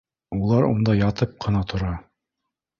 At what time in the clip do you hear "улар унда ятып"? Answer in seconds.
0.37-1.37